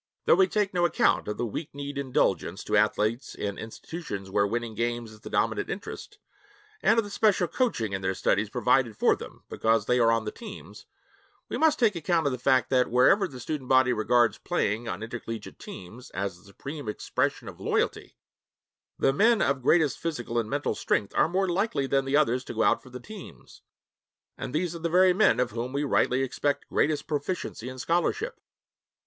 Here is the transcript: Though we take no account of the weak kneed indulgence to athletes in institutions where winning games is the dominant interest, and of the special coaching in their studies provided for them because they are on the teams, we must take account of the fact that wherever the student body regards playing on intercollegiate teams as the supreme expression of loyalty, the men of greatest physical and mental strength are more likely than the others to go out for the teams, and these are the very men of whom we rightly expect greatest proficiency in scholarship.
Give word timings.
Though 0.25 0.33
we 0.33 0.47
take 0.47 0.73
no 0.73 0.83
account 0.83 1.27
of 1.27 1.37
the 1.37 1.45
weak 1.45 1.69
kneed 1.75 1.95
indulgence 1.95 2.63
to 2.63 2.75
athletes 2.75 3.35
in 3.35 3.59
institutions 3.59 4.31
where 4.31 4.47
winning 4.47 4.73
games 4.73 5.11
is 5.11 5.19
the 5.19 5.29
dominant 5.29 5.69
interest, 5.69 6.17
and 6.81 6.97
of 6.97 7.03
the 7.05 7.11
special 7.11 7.47
coaching 7.47 7.93
in 7.93 8.01
their 8.01 8.15
studies 8.15 8.49
provided 8.49 8.97
for 8.97 9.15
them 9.15 9.43
because 9.47 9.85
they 9.85 9.99
are 9.99 10.11
on 10.11 10.25
the 10.25 10.31
teams, 10.31 10.87
we 11.49 11.55
must 11.59 11.77
take 11.77 11.95
account 11.95 12.25
of 12.25 12.31
the 12.31 12.39
fact 12.39 12.71
that 12.71 12.89
wherever 12.89 13.27
the 13.27 13.39
student 13.39 13.69
body 13.69 13.93
regards 13.93 14.39
playing 14.39 14.87
on 14.87 15.03
intercollegiate 15.03 15.59
teams 15.59 16.09
as 16.15 16.35
the 16.35 16.45
supreme 16.45 16.89
expression 16.89 17.47
of 17.47 17.59
loyalty, 17.59 18.17
the 18.97 19.13
men 19.13 19.39
of 19.39 19.61
greatest 19.61 19.99
physical 19.99 20.39
and 20.39 20.49
mental 20.49 20.73
strength 20.73 21.13
are 21.15 21.29
more 21.29 21.47
likely 21.47 21.85
than 21.85 22.05
the 22.05 22.17
others 22.17 22.43
to 22.43 22.55
go 22.55 22.63
out 22.63 22.81
for 22.81 22.89
the 22.89 22.99
teams, 22.99 23.61
and 24.35 24.51
these 24.51 24.75
are 24.75 24.79
the 24.79 24.89
very 24.89 25.13
men 25.13 25.39
of 25.39 25.51
whom 25.51 25.71
we 25.71 25.83
rightly 25.83 26.23
expect 26.23 26.67
greatest 26.69 27.05
proficiency 27.05 27.69
in 27.69 27.77
scholarship. 27.77 28.41